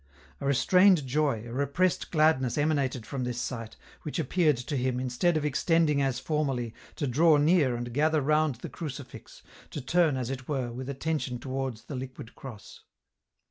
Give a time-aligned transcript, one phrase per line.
[0.39, 5.37] A restrained joy, a repressed gladness emanated from this site, which appeared to him, instead
[5.37, 10.31] of extending as formerly, to draw near and gather round the crucifix, to turn, as
[10.31, 12.79] it were, with attention towards the liquid cross.